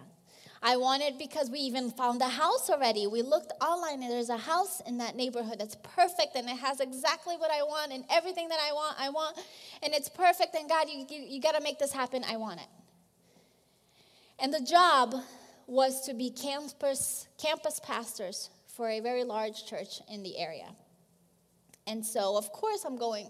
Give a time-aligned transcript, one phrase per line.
[0.62, 3.06] I want it because we even found a house already.
[3.06, 6.80] We looked online and there's a house in that neighborhood that's perfect and it has
[6.80, 9.38] exactly what I want and everything that I want, I want,
[9.84, 10.56] and it's perfect.
[10.56, 12.24] And God, you, you, you got to make this happen.
[12.28, 12.68] I want it.
[14.40, 15.16] And the job
[15.68, 20.68] was to be campus, campus pastors for a very large church in the area.
[21.86, 23.28] And so, of course, I'm going,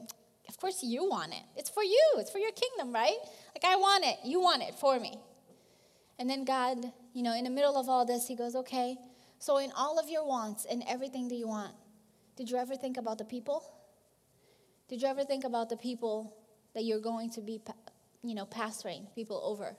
[0.49, 1.43] of course, you want it.
[1.55, 3.17] It's for you, it's for your kingdom, right?
[3.55, 4.17] Like, I want it.
[4.23, 5.19] You want it for me.
[6.19, 8.95] And then God, you know, in the middle of all this, He goes, okay,
[9.39, 11.73] so in all of your wants and everything that you want,
[12.35, 13.63] did you ever think about the people?
[14.87, 16.37] Did you ever think about the people
[16.75, 17.59] that you're going to be,
[18.21, 19.75] you know, pastoring people over?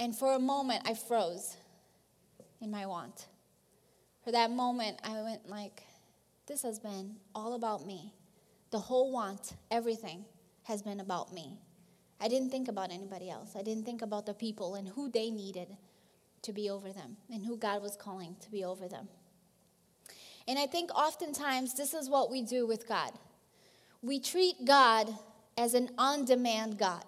[0.00, 1.56] And for a moment, I froze
[2.60, 3.28] in my want.
[4.24, 5.84] For that moment, I went like,
[6.48, 8.12] this has been all about me.
[8.72, 10.24] The whole want, everything
[10.64, 11.60] has been about me.
[12.24, 13.54] I didn't think about anybody else.
[13.54, 15.76] I didn't think about the people and who they needed
[16.40, 19.08] to be over them and who God was calling to be over them.
[20.48, 23.12] And I think oftentimes this is what we do with God.
[24.00, 25.14] We treat God
[25.58, 27.04] as an on demand God.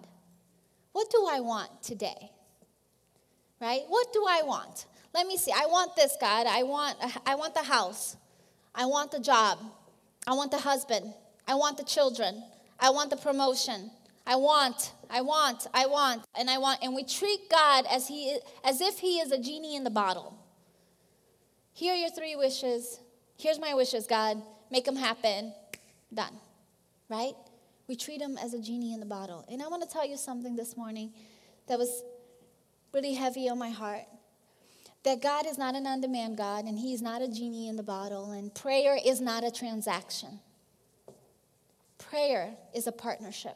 [0.91, 2.29] What do I want today?
[3.59, 3.81] Right?
[3.87, 4.85] What do I want?
[5.15, 5.51] Let me see.
[5.51, 6.45] I want this, God.
[6.47, 8.17] I want I want the house.
[8.75, 9.57] I want the job.
[10.27, 11.11] I want the husband.
[11.47, 12.43] I want the children.
[12.79, 13.89] I want the promotion.
[14.29, 16.83] I want, I want, I want, and I want.
[16.83, 20.37] And we treat God as, he, as if He is a genie in the bottle.
[21.71, 22.99] Here are your three wishes.
[23.37, 24.41] Here's my wishes, God.
[24.69, 25.53] Make them happen.
[26.13, 26.33] Done.
[27.07, 27.35] Right?
[27.87, 29.45] We treat Him as a genie in the bottle.
[29.49, 31.13] And I want to tell you something this morning
[31.67, 32.03] that was
[32.93, 34.03] really heavy on my heart.
[35.03, 37.83] That God is not an on demand God, and He's not a genie in the
[37.83, 40.41] bottle, and prayer is not a transaction.
[41.97, 43.55] Prayer is a partnership.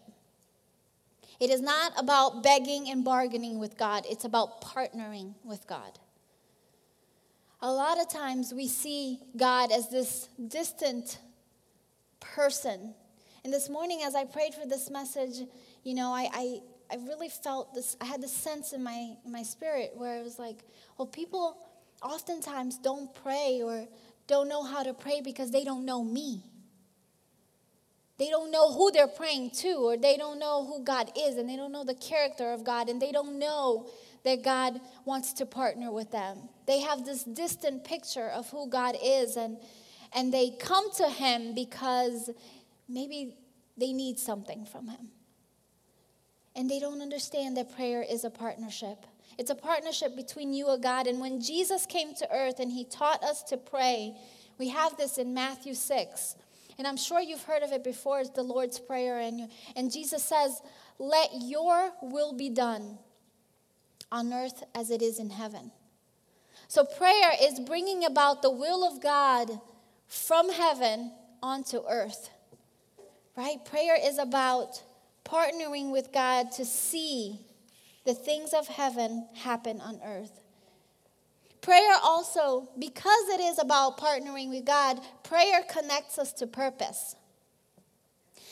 [1.41, 5.97] It is not about begging and bargaining with God, it's about partnering with God.
[7.63, 11.18] A lot of times we see God as this distant
[12.19, 12.94] person.
[13.44, 15.47] And this morning, as I prayed for this message,
[15.84, 16.59] you know, I, I,
[16.91, 20.38] I really felt this, I had this sense in my, my spirit where it was
[20.38, 20.57] like,
[21.00, 21.57] well, people
[22.03, 23.88] oftentimes don't pray or
[24.28, 26.44] don't know how to pray because they don't know me.
[28.18, 31.50] They don't know who they're praying to, or they don't know who God is, and
[31.50, 33.88] they don't know the character of God, and they don't know
[34.24, 36.50] that God wants to partner with them.
[36.68, 39.58] They have this distant picture of who God is, and,
[40.14, 42.30] and they come to Him because
[42.88, 43.36] maybe
[43.78, 45.10] they need something from Him.
[46.56, 49.06] And they don't understand that prayer is a partnership.
[49.38, 51.08] It's a partnership between you and God.
[51.08, 54.16] And when Jesus came to earth and He taught us to pray,
[54.58, 56.36] we have this in Matthew 6
[56.81, 59.19] and I'm sure you've heard of it before, it's the Lord's Prayer.
[59.19, 60.64] And, and Jesus says,
[60.97, 62.97] Let your will be done
[64.12, 65.69] on earth as it is in heaven.
[66.68, 69.62] So prayer is bringing about the will of God
[70.08, 71.12] from heaven
[71.44, 72.31] onto earth.
[73.38, 73.63] Right?
[73.63, 74.81] Prayer is about
[75.24, 77.42] partnering with God to see
[78.08, 80.41] the things of heaven happen on earth.
[81.62, 87.16] Prayer also, because it is about partnering with God, prayer connects us to purpose.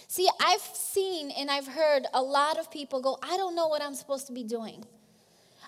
[0.08, 3.82] See, I've seen and I've heard a lot of people go, I don't know what
[3.82, 4.84] I'm supposed to be doing.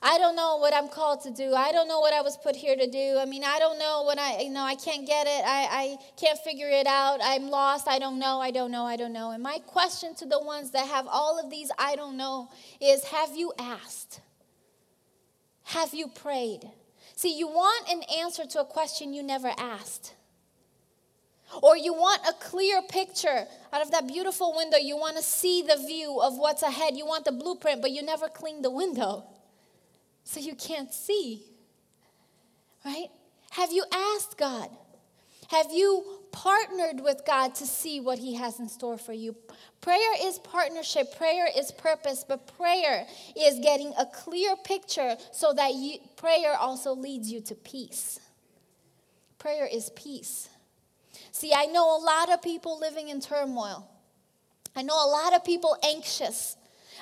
[0.04, 1.54] I don't know what I'm called to do.
[1.54, 3.18] I don't know what I was put here to do.
[3.20, 5.44] I mean, I don't know what I, you know, I can't get it.
[5.46, 7.20] I, I can't figure it out.
[7.22, 7.88] I'm lost.
[7.88, 8.40] I don't know.
[8.40, 8.84] I don't know.
[8.84, 9.30] I don't know.
[9.30, 12.50] And my question to the ones that have all of these I don't know
[12.80, 14.22] is have you asked?
[15.66, 16.68] Have you prayed?
[17.22, 20.16] See, you want an answer to a question you never asked.
[21.62, 24.78] Or you want a clear picture out of that beautiful window.
[24.78, 26.96] You want to see the view of what's ahead.
[26.98, 29.24] You want the blueprint, but you never clean the window.
[30.24, 31.44] So you can't see.
[32.84, 33.10] Right?
[33.52, 34.72] Have you asked God?
[35.50, 39.36] Have you partnered with God to see what He has in store for you?
[39.82, 43.06] Prayer is partnership, prayer is purpose, but prayer
[43.36, 48.20] is getting a clear picture so that you, prayer also leads you to peace.
[49.40, 50.50] Prayer is peace.
[51.32, 53.88] See, I know a lot of people living in turmoil.
[54.76, 56.56] I know a lot of people anxious.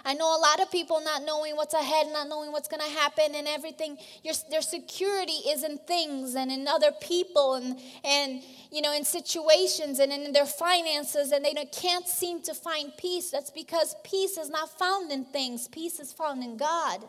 [0.05, 2.97] I know a lot of people not knowing what's ahead, not knowing what's going to
[2.97, 3.97] happen, and everything.
[4.23, 8.41] Your, their security is in things and in other people and, and,
[8.71, 13.31] you know, in situations and in their finances, and they can't seem to find peace.
[13.31, 17.03] That's because peace is not found in things, peace is found in God.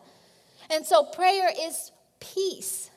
[0.70, 1.90] And so prayer is
[2.20, 2.90] peace.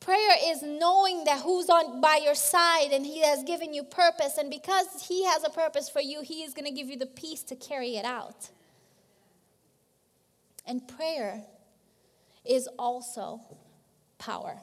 [0.00, 4.38] Prayer is knowing that who's on by your side and he has given you purpose
[4.38, 7.06] and because he has a purpose for you, he is going to give you the
[7.06, 8.50] peace to carry it out.
[10.66, 11.44] And prayer
[12.44, 13.40] is also
[14.18, 14.58] power.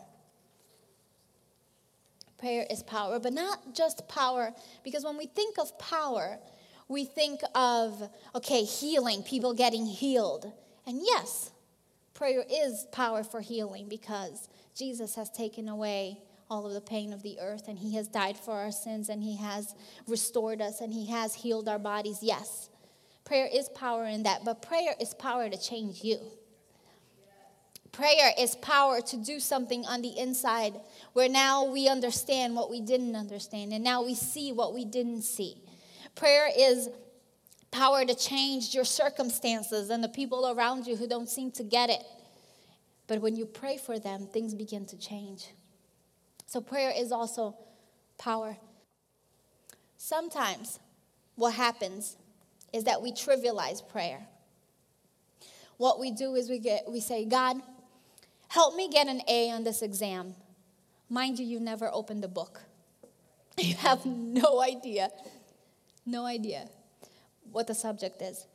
[2.37, 4.53] Prayer is power, but not just power,
[4.83, 6.39] because when we think of power,
[6.89, 10.51] we think of, okay, healing, people getting healed.
[10.85, 11.51] And yes,
[12.13, 16.19] prayer is power for healing because Jesus has taken away
[16.49, 19.23] all of the pain of the earth and he has died for our sins and
[19.23, 19.73] he has
[20.07, 22.19] restored us and he has healed our bodies.
[22.21, 22.69] Yes.
[23.25, 26.19] Prayer is power in that, but prayer is power to change you.
[27.91, 30.73] Prayer is power to do something on the inside
[31.13, 35.21] where now we understand what we didn't understand and now we see what we didn't
[35.21, 35.55] see.
[36.15, 36.89] Prayer is
[37.69, 41.91] power to change your circumstances and the people around you who don't seem to get
[41.91, 42.03] it.
[43.05, 45.53] But when you pray for them, things begin to change.
[46.47, 47.55] So prayer is also
[48.17, 48.57] power.
[49.97, 50.79] Sometimes
[51.35, 52.17] what happens
[52.73, 54.25] is that we trivialize prayer.
[55.77, 57.57] What we do is we get we say, God,
[58.47, 60.33] help me get an A on this exam.
[61.09, 62.61] Mind you, you never opened the book.
[63.55, 65.09] You have no idea,
[66.07, 66.67] no idea
[67.51, 68.47] what the subject is.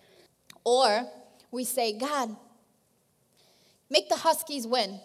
[0.65, 1.07] Or
[1.53, 2.35] we say, God,
[3.89, 4.99] make the Huskies win.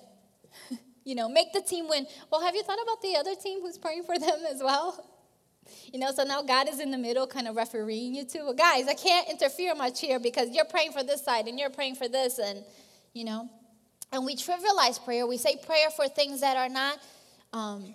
[1.04, 2.08] you know, make the team win.
[2.32, 5.13] Well, have you thought about the other team who's praying for them as well?
[5.92, 8.54] You know, so now God is in the middle, kind of refereeing you to, well,
[8.54, 11.96] guys, I can't interfere much here because you're praying for this side and you're praying
[11.96, 12.64] for this, and,
[13.14, 13.50] you know.
[14.12, 15.26] And we trivialize prayer.
[15.26, 17.00] We say prayer for things that are not,
[17.52, 17.94] um,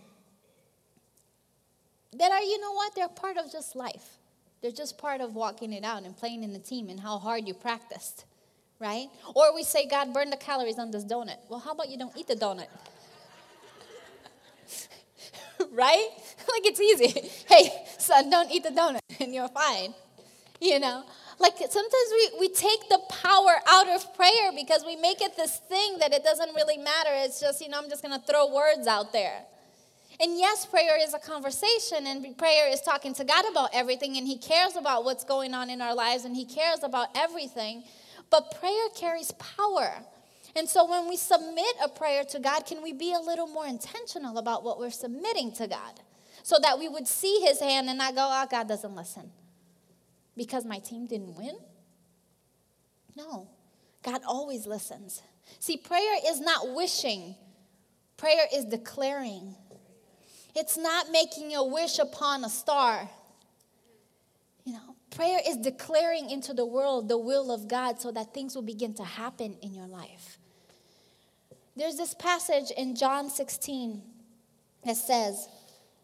[2.12, 4.19] that are, you know what, they're part of just life.
[4.60, 7.46] They're just part of walking it out and playing in the team and how hard
[7.46, 8.25] you practiced,
[8.80, 9.06] right?
[9.34, 11.38] Or we say, God, burn the calories on this donut.
[11.48, 12.66] Well, how about you don't eat the donut?
[15.73, 16.09] Right?
[16.49, 17.29] like it's easy.
[17.49, 19.94] Hey, son, don't eat the donut and you're fine.
[20.61, 21.05] You know?
[21.41, 25.59] Like sometimes we, we take the power out of prayer because we make it this
[25.69, 27.11] thing that it doesn't really matter.
[27.12, 29.44] It's just, you know, I'm just going to throw words out there.
[30.20, 34.26] And yes, prayer is a conversation, and prayer is talking to God about everything, and
[34.26, 37.85] He cares about what's going on in our lives, and He cares about everything.
[38.29, 39.93] But prayer carries power.
[40.58, 43.64] And so when we submit a prayer to God, can we be a little more
[43.64, 46.00] intentional about what we're submitting to God?
[46.43, 49.31] So that we would see his hand and not go, oh, God doesn't listen.
[50.37, 51.56] Because my team didn't win?
[53.14, 53.49] No.
[54.02, 55.22] God always listens.
[55.60, 57.37] See, prayer is not wishing,
[58.16, 59.54] prayer is declaring.
[60.56, 63.09] It's not making a wish upon a star.
[64.64, 68.56] You know, prayer is declaring into the world the will of God so that things
[68.56, 70.38] will begin to happen in your life.
[71.78, 74.02] There's this passage in John 16
[74.85, 75.49] that says,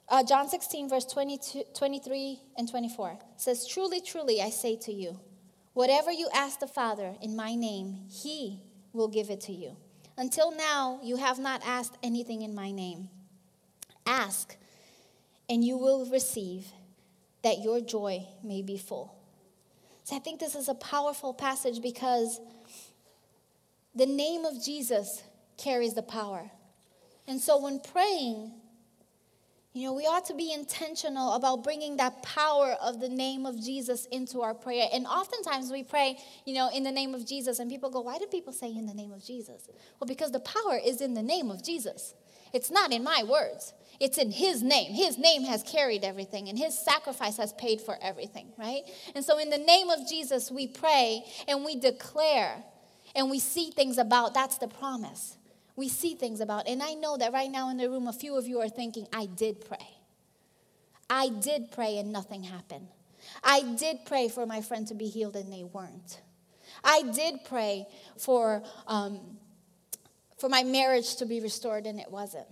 [0.09, 5.19] uh, John 16, verse 22, 23 and 24 says, Truly, truly, I say to you,
[5.73, 8.61] whatever you ask the Father in my name, he
[8.93, 9.77] will give it to you.
[10.17, 13.09] Until now, you have not asked anything in my name.
[14.07, 14.57] Ask,
[15.51, 16.67] and you will receive,
[17.43, 19.13] that your joy may be full.
[20.05, 22.41] So I think this is a powerful passage because
[23.93, 25.25] the name of Jesus
[25.57, 26.51] carries the power.
[27.27, 28.53] And so when praying,
[29.73, 33.61] you know, we ought to be intentional about bringing that power of the name of
[33.61, 34.87] Jesus into our prayer.
[34.93, 38.19] And oftentimes we pray, you know, in the name of Jesus, and people go, Why
[38.19, 39.69] do people say in the name of Jesus?
[39.99, 42.15] Well, because the power is in the name of Jesus.
[42.53, 44.93] It's not in my words, it's in His name.
[44.93, 48.83] His name has carried everything, and His sacrifice has paid for everything, right?
[49.17, 52.63] And so, in the name of Jesus, we pray and we declare
[53.17, 55.37] and we see things about that's the promise
[55.77, 56.69] we see things about.
[56.69, 59.07] And I know that right now in the room, a few of you are thinking,
[59.13, 59.89] I did pray.
[61.11, 62.89] I did pray and nothing happened.
[63.43, 66.21] I did pray for my friend to be healed and they weren't.
[66.83, 69.21] I did pray for, um,
[70.39, 72.47] for my marriage to be restored and it wasn't.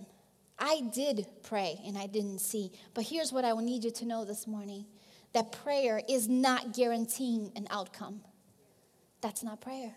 [0.59, 2.71] I did pray and I didn't see.
[2.93, 4.85] But here's what I will need you to know this morning
[5.33, 8.21] that prayer is not guaranteeing an outcome.
[9.21, 9.95] That's not prayer.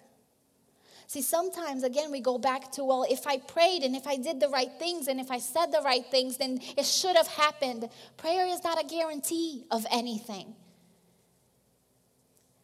[1.08, 4.40] See, sometimes, again, we go back to, well, if I prayed and if I did
[4.40, 7.88] the right things and if I said the right things, then it should have happened.
[8.16, 10.54] Prayer is not a guarantee of anything.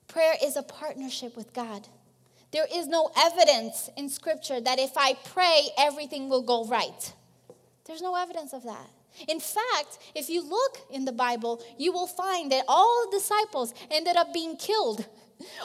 [0.08, 1.86] Prayer is a partnership with God.
[2.50, 7.12] There is no evidence in Scripture that if I pray, everything will go right.
[7.86, 8.90] There's no evidence of that.
[9.28, 14.16] In fact, if you look in the Bible, you will find that all disciples ended
[14.16, 15.06] up being killed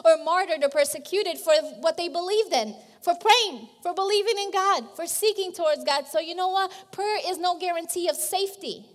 [0.06, 4.84] or martyred or persecuted for what they believed in, for praying, for believing in God,
[4.96, 6.08] for seeking towards God.
[6.08, 6.72] So, you know what?
[6.92, 8.86] Prayer is no guarantee of safety.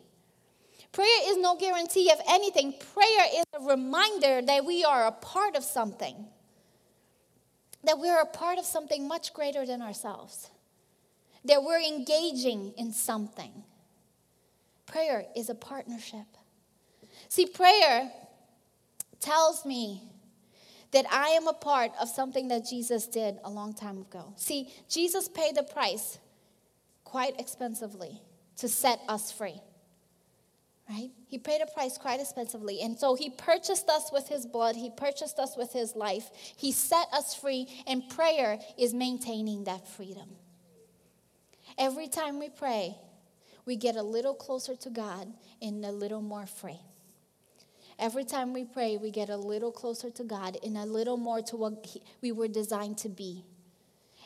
[0.92, 2.74] Prayer is no guarantee of anything.
[2.94, 6.26] Prayer is a reminder that we are a part of something,
[7.84, 10.50] that we're a part of something much greater than ourselves,
[11.46, 13.64] that we're engaging in something.
[14.84, 16.26] Prayer is a partnership.
[17.28, 18.12] See, prayer
[19.20, 20.02] tells me
[20.92, 24.32] that I am a part of something that Jesus did a long time ago.
[24.36, 26.18] See, Jesus paid the price
[27.04, 28.20] quite expensively
[28.58, 29.60] to set us free.
[30.88, 31.10] Right?
[31.26, 32.80] He paid a price quite expensively.
[32.82, 36.72] And so he purchased us with his blood, he purchased us with his life, he
[36.72, 40.28] set us free, and prayer is maintaining that freedom.
[41.78, 42.96] Every time we pray,
[43.64, 45.32] we get a little closer to God
[45.62, 46.80] and a little more free.
[48.02, 51.40] Every time we pray, we get a little closer to God and a little more
[51.42, 51.86] to what
[52.20, 53.44] we were designed to be,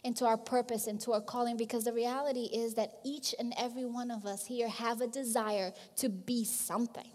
[0.03, 3.53] and to our purpose, and to our calling, because the reality is that each and
[3.59, 7.11] every one of us here have a desire to be something.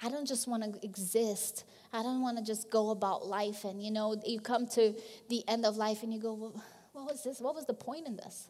[0.00, 1.64] I don't just want to exist.
[1.92, 4.94] I don't want to just go about life and, you know, you come to
[5.28, 6.62] the end of life and you go, well,
[6.92, 7.40] what was this?
[7.40, 8.46] What was the point in this?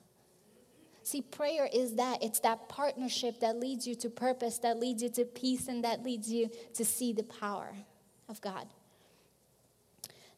[1.08, 5.08] See, prayer is that it's that partnership that leads you to purpose, that leads you
[5.08, 7.72] to peace, and that leads you to see the power
[8.28, 8.66] of God.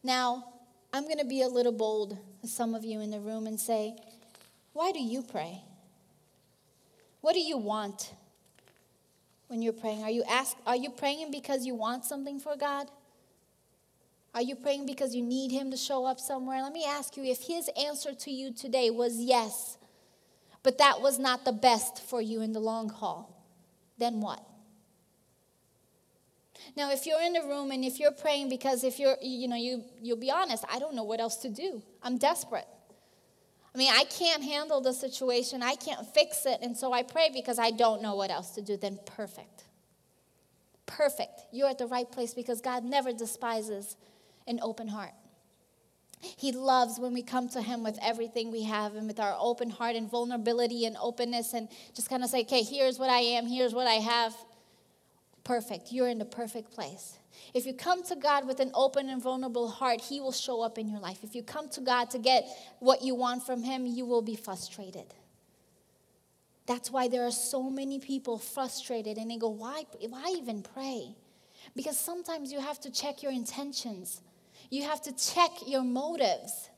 [0.01, 0.45] Now,
[0.93, 3.59] I'm going to be a little bold, with some of you in the room, and
[3.59, 3.97] say,
[4.71, 5.61] why do you pray?
[7.19, 8.13] What do you want
[9.49, 10.03] when you're praying?
[10.03, 12.87] Are you ask, are you praying because you want something for God?
[14.33, 16.63] Are you praying because you need him to show up somewhere?
[16.63, 19.77] Let me ask you if his answer to you today was yes,
[20.63, 23.43] but that was not the best for you in the long haul,
[23.97, 24.43] then what?
[26.75, 29.55] Now, if you're in the room and if you're praying because if you're, you know,
[29.55, 31.81] you, you'll be honest, I don't know what else to do.
[32.03, 32.67] I'm desperate.
[33.73, 37.29] I mean, I can't handle the situation, I can't fix it, and so I pray
[37.33, 38.75] because I don't know what else to do.
[38.75, 39.63] Then perfect.
[40.85, 41.41] Perfect.
[41.53, 43.95] You're at the right place because God never despises
[44.45, 45.13] an open heart.
[46.21, 49.69] He loves when we come to Him with everything we have and with our open
[49.69, 53.47] heart and vulnerability and openness and just kind of say, okay, here's what I am,
[53.47, 54.35] here's what I have.
[55.43, 55.91] Perfect.
[55.91, 57.17] You're in the perfect place.
[57.53, 60.77] If you come to God with an open and vulnerable heart, He will show up
[60.77, 61.23] in your life.
[61.23, 62.45] If you come to God to get
[62.79, 65.13] what you want from Him, you will be frustrated.
[66.67, 71.15] That's why there are so many people frustrated and they go, why, why even pray?
[71.75, 74.21] Because sometimes you have to check your intentions.
[74.71, 76.69] You have to check your motives.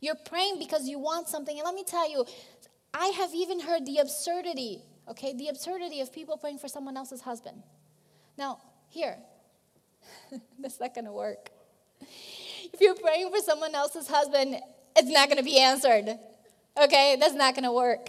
[0.00, 1.56] You're praying because you want something.
[1.56, 2.24] And let me tell you,
[2.92, 7.20] I have even heard the absurdity, okay, the absurdity of people praying for someone else's
[7.20, 7.62] husband.
[8.38, 9.16] Now, here,
[10.58, 11.50] that's not to work.
[12.72, 14.56] If you're praying for someone else's husband,
[14.96, 16.18] it's not to be answered.
[16.82, 18.08] Okay, that's not to work.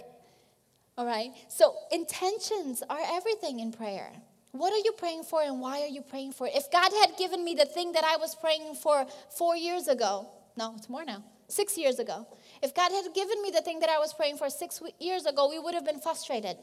[0.96, 1.32] All right?
[1.48, 4.10] So, intentions are everything in prayer.
[4.54, 6.52] What are you praying for and why are you praying for it?
[6.54, 9.04] If God had given me the thing that I was praying for
[9.36, 12.24] four years ago, no, it's more now, six years ago.
[12.62, 15.50] If God had given me the thing that I was praying for six years ago,
[15.50, 16.56] we would have been frustrated.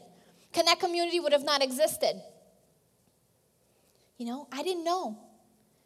[0.54, 2.22] Connect community would have not existed.
[4.16, 5.18] You know, I didn't know.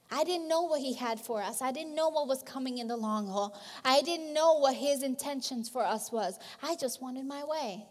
[0.08, 1.60] I didn't know what he had for us.
[1.60, 3.60] I didn't know what was coming in the long haul.
[3.84, 6.38] I didn't know what his intentions for us was.
[6.62, 7.84] I just wanted my way.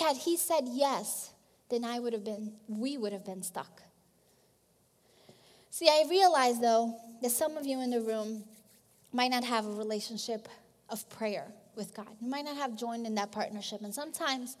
[0.00, 1.30] Had he said yes,
[1.70, 3.82] then I would have been, we would have been stuck.
[5.70, 8.44] See, I realize though that some of you in the room
[9.12, 10.48] might not have a relationship
[10.88, 11.46] of prayer
[11.76, 12.08] with God.
[12.20, 13.82] You might not have joined in that partnership.
[13.82, 14.56] And sometimes,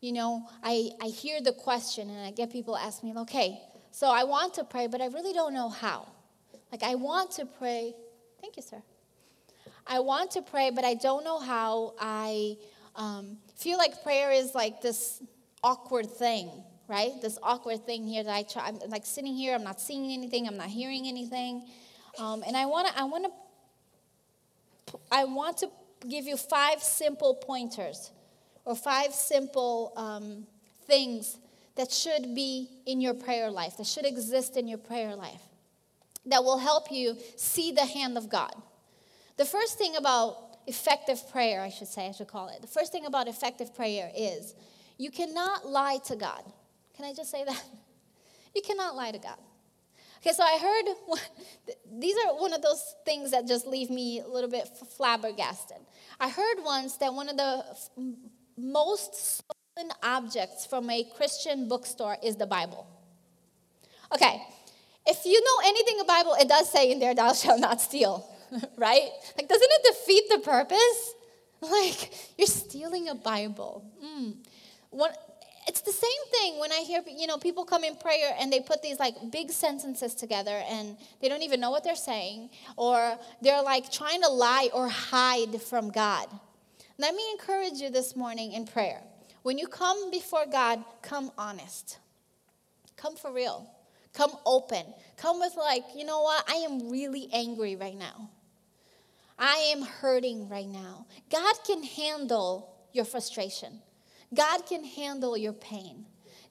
[0.00, 4.08] you know, I, I hear the question and I get people ask me, okay, so
[4.10, 6.06] I want to pray, but I really don't know how.
[6.70, 7.94] Like, I want to pray.
[8.40, 8.82] Thank you, sir.
[9.86, 11.94] I want to pray, but I don't know how.
[12.00, 12.56] I
[12.96, 15.22] um, feel like prayer is like this
[15.62, 16.50] awkward thing,
[16.88, 17.12] right?
[17.20, 18.68] This awkward thing here that I try.
[18.68, 21.64] I'm like sitting here, I'm not seeing anything, I'm not hearing anything,
[22.18, 25.68] um, and I want to, I want to, I want to
[26.08, 28.10] give you five simple pointers
[28.64, 30.46] or five simple um,
[30.86, 31.38] things
[31.76, 35.42] that should be in your prayer life, that should exist in your prayer life,
[36.26, 38.54] that will help you see the hand of God.
[39.36, 42.92] The first thing about effective prayer, I should say, I should call it, the first
[42.92, 44.54] thing about effective prayer is
[45.02, 46.44] you cannot lie to God.
[46.96, 47.62] Can I just say that?
[48.54, 49.38] You cannot lie to God.
[50.18, 51.18] Okay, so I heard
[52.00, 54.68] these are one of those things that just leave me a little bit
[54.98, 55.78] flabbergasted.
[56.20, 57.64] I heard once that one of the
[58.58, 62.86] most stolen objects from a Christian bookstore is the Bible.
[64.14, 64.42] Okay,
[65.06, 67.80] if you know anything about the Bible, it does say in there, "Thou shalt not
[67.80, 68.28] steal,"
[68.76, 69.08] right?
[69.38, 71.14] Like, doesn't it defeat the purpose?
[71.62, 73.90] Like, you're stealing a Bible.
[74.04, 74.34] Mm.
[74.92, 75.10] One,
[75.66, 78.60] it's the same thing when I hear you know people come in prayer and they
[78.60, 83.18] put these like big sentences together and they don't even know what they're saying or
[83.40, 86.28] they're like trying to lie or hide from God.
[86.98, 89.00] Let me encourage you this morning in prayer.
[89.42, 91.98] When you come before God, come honest.
[92.96, 93.68] Come for real.
[94.12, 94.84] Come open.
[95.16, 96.44] Come with like, you know what?
[96.48, 98.30] I am really angry right now.
[99.38, 101.06] I am hurting right now.
[101.30, 103.80] God can handle your frustration.
[104.34, 106.06] God can handle your pain.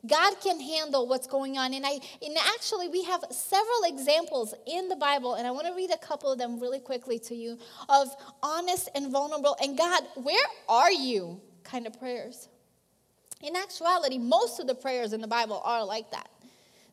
[0.07, 1.73] God can handle what's going on.
[1.73, 5.73] And I and actually we have several examples in the Bible, and I want to
[5.73, 8.07] read a couple of them really quickly to you of
[8.41, 9.55] honest and vulnerable.
[9.61, 11.39] And God, where are you?
[11.63, 12.49] kind of prayers.
[13.41, 16.29] In actuality, most of the prayers in the Bible are like that.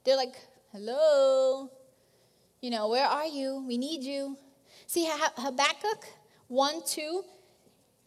[0.05, 0.37] They're like,
[0.73, 1.71] hello,
[2.61, 3.65] you know, where are you?
[3.67, 4.37] We need you.
[4.87, 6.07] See, Habakkuk
[6.49, 7.25] 1 2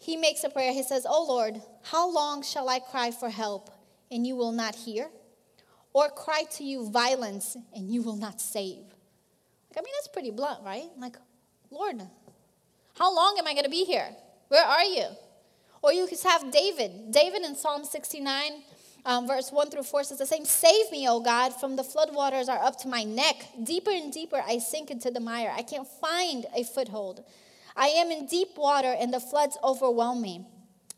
[0.02, 0.74] he makes a prayer.
[0.74, 3.70] He says, Oh Lord, how long shall I cry for help
[4.10, 5.10] and you will not hear?
[5.94, 8.80] Or cry to you violence and you will not save?
[9.70, 10.90] Like, I mean, that's pretty blunt, right?
[10.98, 11.18] Like,
[11.70, 12.02] Lord,
[12.98, 14.10] how long am I going to be here?
[14.48, 15.06] Where are you?
[15.84, 17.12] Or you could have David.
[17.12, 18.64] David in Psalm 69,
[19.06, 22.50] um, verse 1 through 4 says the same Save me, O God, from the floodwaters
[22.50, 23.36] are up to my neck.
[23.64, 25.54] Deeper and deeper I sink into the mire.
[25.56, 27.24] I can't find a foothold.
[27.76, 30.46] I am in deep water and the floods overwhelm me.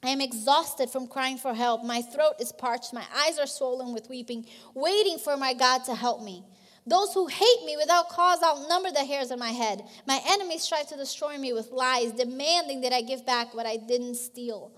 [0.03, 1.83] I am exhausted from crying for help.
[1.83, 2.93] My throat is parched.
[2.93, 6.43] My eyes are swollen with weeping, waiting for my God to help me.
[6.85, 9.81] Those who hate me without cause outnumber the hairs on my head.
[10.05, 13.77] My enemies strive to destroy me with lies, demanding that I give back what I
[13.77, 14.71] didn't steal.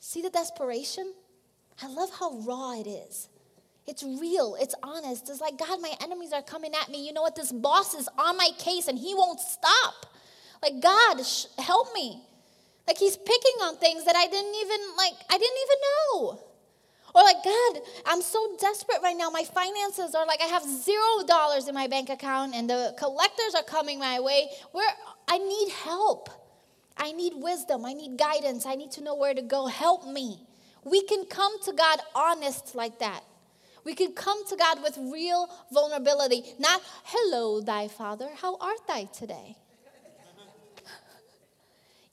[0.00, 1.14] See the desperation?
[1.82, 3.28] I love how raw it is.
[3.86, 5.30] It's real, it's honest.
[5.30, 7.06] It's like, God, my enemies are coming at me.
[7.06, 7.34] You know what?
[7.34, 10.06] This boss is on my case and he won't stop.
[10.62, 12.22] Like, God, sh- help me.
[12.86, 16.40] Like, he's picking on things that I didn't even, like, I didn't even know.
[17.14, 19.30] Or, like, God, I'm so desperate right now.
[19.30, 23.54] My finances are like, I have zero dollars in my bank account, and the collectors
[23.54, 24.48] are coming my way.
[24.72, 24.90] Where
[25.26, 26.30] I need help.
[26.96, 27.84] I need wisdom.
[27.84, 28.66] I need guidance.
[28.66, 29.66] I need to know where to go.
[29.66, 30.40] Help me.
[30.84, 33.22] We can come to God honest like that.
[33.84, 39.04] We can come to God with real vulnerability, not, hello, thy father, how art thou
[39.06, 39.56] today?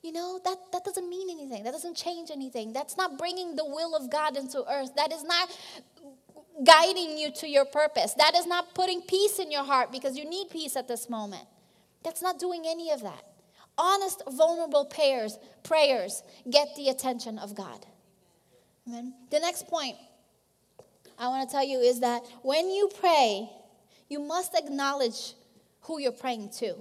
[0.06, 1.64] You know, that, that doesn't mean anything.
[1.64, 2.72] That doesn't change anything.
[2.72, 4.90] That's not bringing the will of God into earth.
[4.94, 5.50] That is not
[6.64, 8.14] guiding you to your purpose.
[8.14, 11.42] That is not putting peace in your heart because you need peace at this moment.
[12.04, 13.20] That's not doing any of that.
[13.76, 17.84] Honest, vulnerable prayers, prayers get the attention of God.
[18.86, 19.12] Amen.
[19.32, 19.96] The next point
[21.18, 23.50] I want to tell you is that when you pray,
[24.08, 25.34] you must acknowledge
[25.80, 26.76] who you're praying to.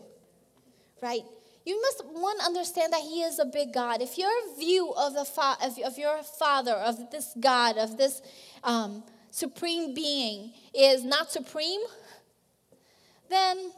[1.01, 1.23] Right?
[1.65, 4.01] You must one understand that he is a big god.
[4.01, 8.21] If your view of the fa- of, of your father of this god of this
[8.63, 11.81] um, supreme being is not supreme
[13.29, 13.71] then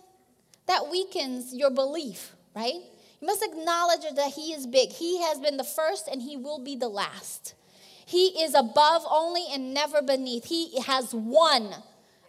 [0.68, 2.82] that weakens your belief right?
[3.22, 4.90] You must acknowledge that he is big.
[4.90, 7.56] He has been the first and he will be the last.
[8.06, 10.46] He is above only and never beneath.
[10.46, 11.74] He has won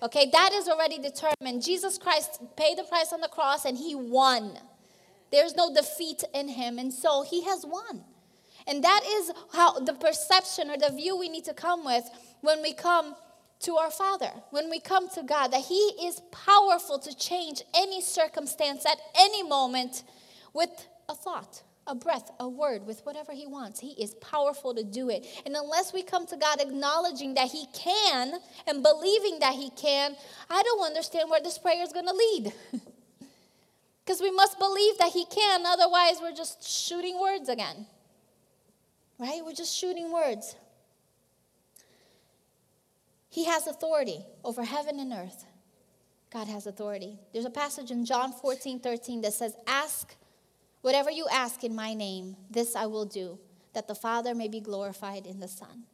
[0.03, 0.31] okay?
[0.33, 1.63] That is already determined.
[1.63, 4.59] Jesus christ paid the price on the cross and he won
[5.31, 6.79] there's no defeat in him.
[6.79, 8.05] And so he has won.
[8.67, 12.05] And that is how the perception or the view we need to come with
[12.43, 13.17] when we come
[13.61, 18.01] to our Father, when we come to God, that He is powerful to change any
[18.01, 20.05] circumstance at any moment
[20.53, 20.71] with
[21.09, 23.81] a thought, a breath, a word, with whatever He wants.
[23.81, 25.27] He is powerful to do it.
[25.45, 28.35] And unless we come to God acknowledging that He can
[28.67, 30.15] and believing that He can,
[30.49, 32.53] I don't understand where this prayer is going to lead.
[34.09, 37.85] Because we must believe that He can, otherwise, we're just shooting words again.
[39.19, 39.43] Right?
[39.45, 40.57] We're just shooting words.
[43.29, 45.45] He has authority over heaven and earth.
[46.33, 47.19] God has authority.
[47.35, 50.17] There's a passage in John 14, 13 that says, Ask
[50.81, 53.39] Whatever you ask in my name, this I will do,
[53.75, 55.85] that the Father may be glorified in the Son.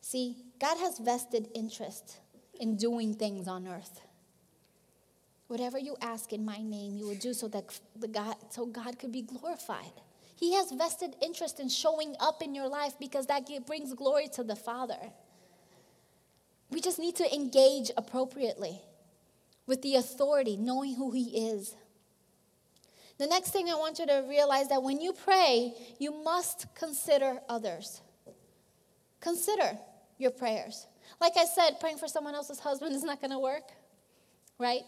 [0.00, 2.18] See, God has vested interest
[2.58, 4.00] in doing things on earth.
[5.48, 8.98] Whatever you ask in my name, you will do so that the God, so God
[8.98, 9.92] could be glorified.
[10.34, 14.44] He has vested interest in showing up in your life because that brings glory to
[14.44, 14.98] the Father.
[16.70, 18.80] We just need to engage appropriately
[19.66, 21.74] with the authority, knowing who He is.
[23.18, 27.40] The next thing I want you to realize that when you pray, you must consider
[27.48, 28.02] others.
[29.20, 29.78] Consider
[30.18, 30.86] your prayers.
[31.20, 33.70] Like I said, praying for someone else's husband is not going to work,
[34.58, 34.82] right?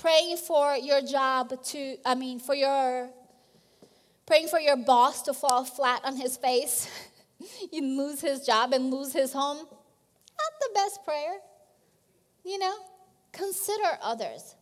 [0.00, 3.10] Praying for your job to, I mean, for your,
[4.26, 6.88] praying for your boss to fall flat on his face,
[7.72, 11.36] you lose his job and lose his home, not the best prayer.
[12.44, 12.74] You know,
[13.32, 14.56] consider others.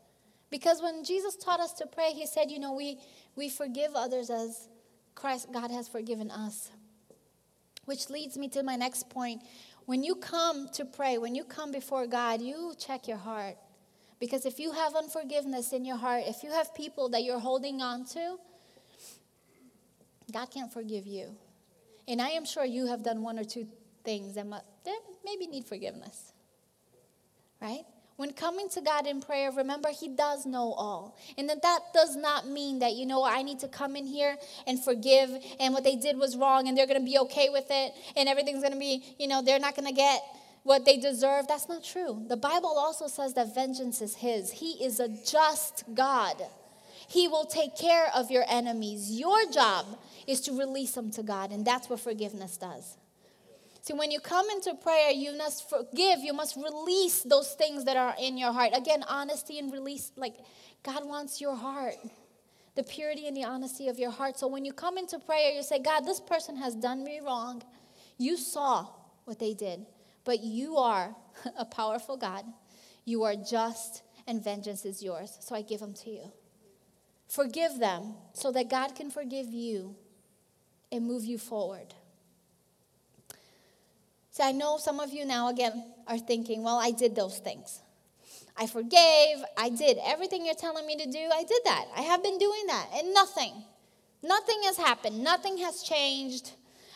[0.51, 2.99] Because when Jesus taught us to pray, he said, you know, we,
[3.35, 4.69] we forgive others as
[5.15, 6.71] Christ, God has forgiven us.
[7.87, 9.43] Which leads me to my next point.
[9.87, 13.57] When you come to pray, when you come before God, you check your heart.
[14.23, 17.83] Because if you have unforgiveness in your heart, if you have people that you're holding
[17.83, 18.37] on to,
[20.33, 21.35] God can't forgive you.
[22.07, 23.67] And I am sure you have done one or two
[24.05, 24.47] things that
[25.25, 26.35] maybe need forgiveness.
[27.61, 27.83] Right?
[28.15, 31.19] When coming to God in prayer, remember He does know all.
[31.37, 34.37] And that that does not mean that, you know, I need to come in here
[34.69, 37.67] and forgive and what they did was wrong and they're going to be okay with
[37.71, 40.23] it and everything's going to be, you know, they're not going to get
[40.63, 41.49] what they deserve.
[41.49, 42.25] That's not true.
[42.29, 46.37] The Bible also says that vengeance is His, He is a just God.
[47.09, 49.11] He will take care of your enemies.
[49.11, 49.87] Your job
[50.27, 52.97] is to release them to God, and that's what forgiveness does.
[53.83, 57.97] See, when you come into prayer, you must forgive, you must release those things that
[57.97, 58.71] are in your heart.
[58.75, 60.37] Again, honesty and release, like
[60.85, 61.97] God wants your heart,
[62.77, 64.39] the purity and the honesty of your heart.
[64.39, 67.63] So when you come into prayer, you say, God, this person has done me wrong.
[68.19, 68.87] You saw
[69.25, 69.85] what they did,
[70.25, 71.15] but you are
[71.59, 72.45] a powerful God.
[73.05, 75.37] You are just, and vengeance is yours.
[75.41, 76.33] So I give them to you.
[77.29, 79.97] Forgive them so that God can forgive you
[80.91, 81.95] and move you forward.
[84.31, 87.81] So I know some of you now, again, are thinking, well, I did those things.
[88.57, 89.45] I forgave.
[89.57, 91.29] I did everything you're telling me to do.
[91.33, 91.87] I did that.
[91.97, 92.89] I have been doing that.
[92.97, 93.53] And nothing,
[94.23, 95.23] nothing has happened.
[95.23, 96.53] Nothing has changed.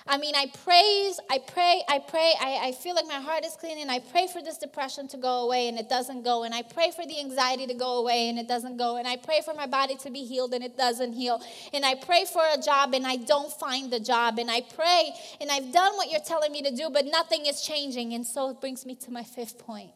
[0.08, 3.56] I mean, I praise, I pray, I pray, I, I feel like my heart is
[3.56, 6.44] clean, and I pray for this depression to go away, and it doesn't go.
[6.44, 8.98] And I pray for the anxiety to go away, and it doesn't go.
[8.98, 11.42] And I pray for my body to be healed, and it doesn't heal.
[11.74, 14.38] And I pray for a job, and I don't find the job.
[14.38, 17.62] And I pray, and I've done what you're telling me to do, but nothing is
[17.62, 18.14] changing.
[18.14, 19.90] And so it brings me to my fifth point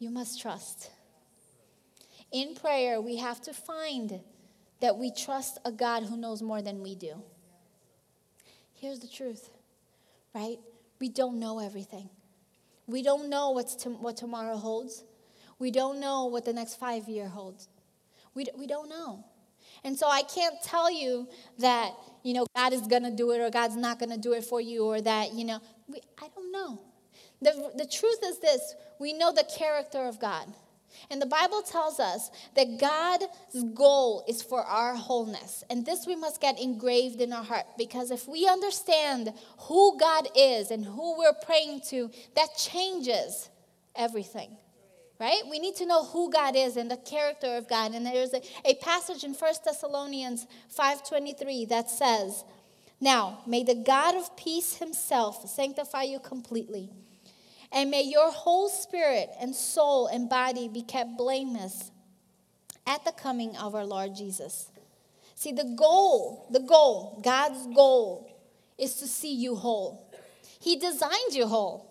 [0.00, 0.90] you must trust.
[2.32, 4.20] In prayer, we have to find
[4.80, 7.22] that we trust a God who knows more than we do.
[8.80, 9.50] Here's the truth,
[10.34, 10.56] right?
[11.00, 12.08] We don't know everything.
[12.86, 15.04] We don't know what's to, what tomorrow holds.
[15.58, 17.68] We don't know what the next five year holds.
[18.34, 19.22] We, we don't know.
[19.84, 23.40] And so I can't tell you that, you know, God is going to do it
[23.40, 26.28] or God's not going to do it for you or that, you know, we, I
[26.34, 26.80] don't know.
[27.42, 30.46] The, the truth is this we know the character of God.
[31.10, 33.26] And the Bible tells us that God's
[33.74, 35.64] goal is for our wholeness.
[35.70, 40.28] And this we must get engraved in our heart because if we understand who God
[40.36, 43.48] is and who we're praying to, that changes
[43.96, 44.56] everything.
[45.18, 45.42] Right?
[45.50, 47.92] We need to know who God is and the character of God.
[47.92, 52.44] And there's a, a passage in 1 Thessalonians 5:23 that says,
[53.00, 56.90] Now may the God of peace himself sanctify you completely
[57.72, 61.90] and may your whole spirit and soul and body be kept blameless
[62.86, 64.70] at the coming of our Lord Jesus.
[65.34, 68.30] See, the goal, the goal, God's goal
[68.76, 70.12] is to see you whole.
[70.60, 71.86] He designed you whole.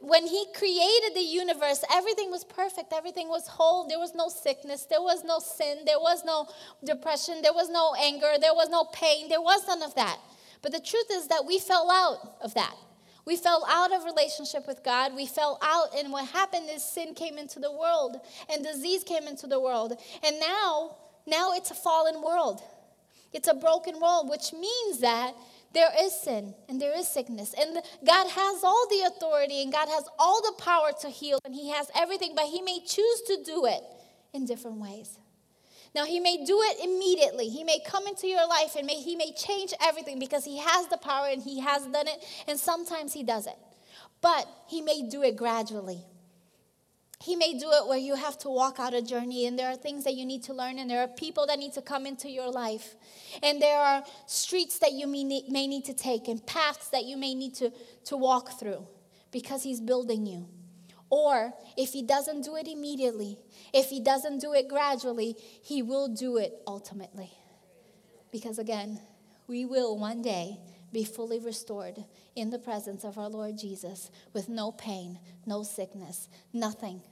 [0.00, 3.86] When He created the universe, everything was perfect, everything was whole.
[3.86, 6.48] There was no sickness, there was no sin, there was no
[6.82, 10.18] depression, there was no anger, there was no pain, there was none of that.
[10.62, 12.74] But the truth is that we fell out of that.
[13.24, 15.14] We fell out of relationship with God.
[15.14, 18.16] We fell out, and what happened is sin came into the world,
[18.50, 19.96] and disease came into the world.
[20.24, 22.62] And now, now it's a fallen world.
[23.32, 25.34] It's a broken world, which means that
[25.72, 27.54] there is sin and there is sickness.
[27.58, 31.54] And God has all the authority and God has all the power to heal, and
[31.54, 33.82] He has everything, but He may choose to do it
[34.34, 35.18] in different ways.
[35.94, 37.48] Now, he may do it immediately.
[37.48, 40.86] He may come into your life and may, he may change everything because he has
[40.88, 43.56] the power and he has done it, and sometimes he does it.
[44.22, 46.02] But he may do it gradually.
[47.22, 49.76] He may do it where you have to walk out a journey and there are
[49.76, 52.28] things that you need to learn and there are people that need to come into
[52.28, 52.96] your life.
[53.44, 57.04] And there are streets that you may need, may need to take and paths that
[57.04, 57.70] you may need to,
[58.06, 58.88] to walk through
[59.30, 60.48] because He's building you.
[61.12, 63.38] Or if He doesn't do it immediately,
[63.72, 67.30] if He doesn't do it gradually, He will do it ultimately.
[68.32, 68.98] Because again,
[69.46, 70.58] we will one day
[70.92, 76.28] be fully restored in the presence of our Lord Jesus with no pain, no sickness,
[76.52, 77.02] nothing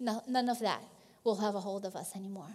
[0.00, 0.82] no, none of that
[1.24, 2.54] will have a hold of us anymore.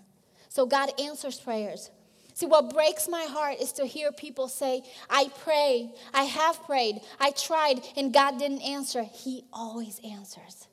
[0.50, 1.90] So God answers prayers.
[2.34, 7.02] See, what breaks my heart is to hear people say, I pray, I have prayed,
[7.20, 9.04] I tried, and God didn't answer.
[9.04, 10.68] He always answers.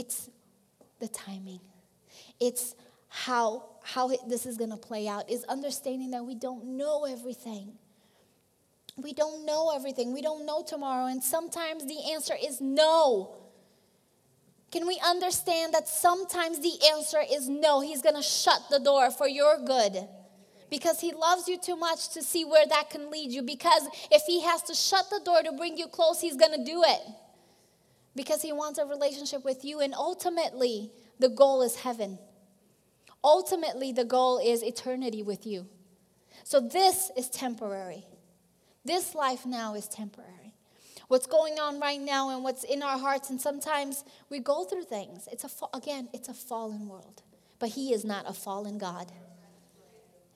[0.00, 0.30] It's
[0.98, 1.60] the timing,
[2.40, 2.74] it's
[3.08, 7.72] how, how this is going to play out, is understanding that we don't know everything.
[8.96, 10.14] We don't know everything.
[10.14, 11.04] We don't know tomorrow.
[11.04, 13.36] And sometimes the answer is no.
[14.72, 17.82] Can we understand that sometimes the answer is no?
[17.82, 20.08] He's going to shut the door for your good
[20.70, 23.42] because he loves you too much to see where that can lead you.
[23.42, 26.64] Because if he has to shut the door to bring you close, he's going to
[26.64, 27.00] do it
[28.14, 29.80] because he wants a relationship with you.
[29.80, 32.18] And ultimately, the goal is heaven.
[33.22, 35.66] Ultimately, the goal is eternity with you.
[36.44, 38.06] So this is temporary.
[38.84, 40.40] This life now is temporary
[41.10, 43.30] what's going on right now and what's in our hearts.
[43.30, 45.28] And sometimes we go through things.
[45.30, 47.22] It's a again, it's a fallen world,
[47.58, 49.10] but He is not a fallen God.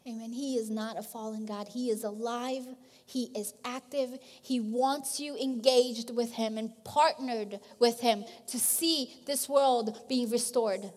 [0.06, 0.32] Amen.
[0.32, 1.68] He is not a fallen God.
[1.68, 2.66] He is alive.
[3.06, 4.18] He is active.
[4.42, 10.30] He wants you engaged with Him and partnered with Him to see this world being
[10.30, 10.90] restored.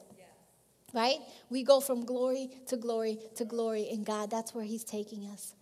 [0.94, 1.18] Right?
[1.50, 4.32] We go from glory to glory to glory in God.
[4.32, 5.54] That's where He's taking us.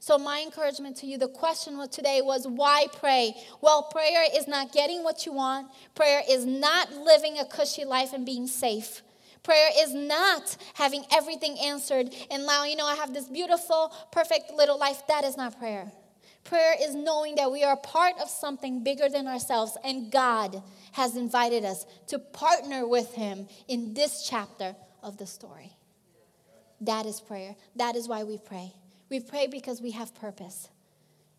[0.00, 3.34] So, my encouragement to you the question today was why pray?
[3.60, 8.12] Well, prayer is not getting what you want, prayer is not living a cushy life
[8.12, 9.02] and being safe.
[9.42, 14.52] Prayer is not having everything answered and now, you know, I have this beautiful, perfect
[14.52, 15.02] little life.
[15.08, 15.90] That is not prayer.
[16.44, 21.16] Prayer is knowing that we are part of something bigger than ourselves, and God has
[21.16, 25.72] invited us to partner with Him in this chapter of the story.
[26.80, 27.54] That is prayer.
[27.76, 28.74] That is why we pray.
[29.08, 30.68] We pray because we have purpose,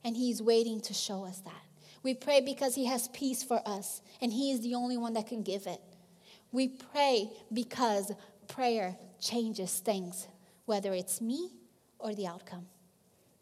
[0.05, 1.63] and He's waiting to show us that.
[2.01, 5.27] We pray because He has peace for us, and He is the only one that
[5.27, 5.81] can give it.
[6.53, 8.13] We pray because
[8.47, 10.27] prayer changes things,
[10.65, 11.49] whether it's me
[11.99, 12.67] or the outcome.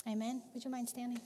[0.07, 0.41] Amen.
[0.53, 1.21] Would you mind standing?